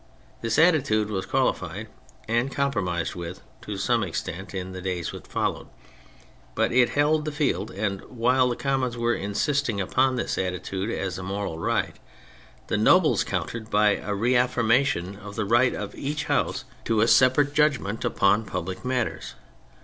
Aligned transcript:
This 0.41 0.57
attitude 0.57 1.11
was 1.11 1.27
qualified 1.27 1.87
and 2.27 2.51
compromised 2.51 3.13
with 3.13 3.41
to 3.61 3.77
some 3.77 4.01
extent 4.01 4.51
in 4.51 4.71
the 4.71 4.81
days 4.81 5.11
that 5.11 5.27
fol 5.27 5.51
lowed, 5.53 5.67
but 6.55 6.71
it 6.71 6.89
held 6.97 7.23
the 7.23 7.31
field, 7.31 7.69
and 7.69 8.01
while 8.05 8.49
the 8.49 8.55
Commons 8.55 8.97
were 8.97 9.13
insisting 9.13 9.79
upon 9.79 10.15
this 10.15 10.39
attitude 10.39 10.89
as 10.89 11.19
a 11.19 11.21
moral 11.21 11.59
right, 11.59 11.97
the 12.65 12.77
Nobles 12.77 13.23
countered 13.23 13.69
by 13.69 13.91
a 13.97 14.09
reafiirmation 14.15 15.19
of 15.19 15.35
the 15.35 15.45
right 15.45 15.75
of 15.75 15.93
each 15.93 16.23
House 16.23 16.61
to 16.85 16.99
a 16.99 17.03
THE 17.03 17.03
PHASES 17.05 17.21
87 17.21 17.29
separate 17.31 17.53
judgment 17.53 18.03
upon 18.03 18.43
public 18.45 18.83
matters. 18.83 19.35